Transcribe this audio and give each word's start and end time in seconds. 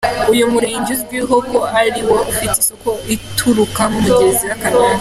Uyu 0.31 0.45
Murenge 0.53 0.89
uzwiho 0.95 1.35
ko 1.49 1.59
ari 1.81 2.01
wo 2.09 2.17
ufite 2.31 2.55
isoko 2.63 2.89
iturukamo 3.15 3.95
umugezi 3.99 4.43
w’Akanyaru. 4.49 4.89